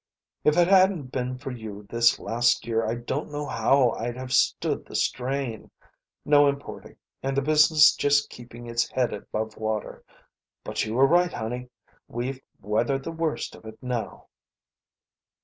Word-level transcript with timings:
If 0.43 0.57
it 0.57 0.67
hadn't 0.67 1.11
been 1.11 1.37
for 1.37 1.51
you 1.51 1.85
this 1.87 2.17
last 2.17 2.65
year 2.65 2.83
I 2.87 2.95
don't 2.95 3.31
know 3.31 3.45
how 3.45 3.91
I'd 3.91 4.17
have 4.17 4.33
stood 4.33 4.83
the 4.83 4.95
strain. 4.95 5.69
No 6.25 6.47
importing, 6.47 6.95
and 7.21 7.37
the 7.37 7.43
business 7.43 7.93
just 7.95 8.27
keeping 8.27 8.65
its 8.65 8.89
head 8.89 9.13
above 9.13 9.57
water. 9.57 10.03
But 10.63 10.83
you 10.87 10.95
were 10.95 11.05
right, 11.05 11.31
honey. 11.31 11.69
We've 12.07 12.41
weathered 12.59 13.03
the 13.03 13.11
worst 13.11 13.53
of 13.53 13.63
it 13.65 13.77
now." 13.83 14.25